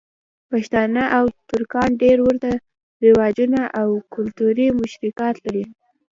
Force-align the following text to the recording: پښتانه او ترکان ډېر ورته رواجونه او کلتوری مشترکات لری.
پښتانه 0.51 1.03
او 1.17 1.25
ترکان 1.49 1.89
ډېر 2.03 2.17
ورته 2.27 2.51
رواجونه 3.05 3.61
او 3.81 3.89
کلتوری 4.13 4.67
مشترکات 4.81 5.35
لری. 5.45 5.65